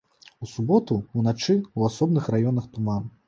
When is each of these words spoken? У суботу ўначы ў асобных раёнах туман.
У 0.45 0.47
суботу 0.53 0.97
ўначы 1.19 1.55
ў 1.77 1.79
асобных 1.91 2.33
раёнах 2.39 2.65
туман. 2.79 3.05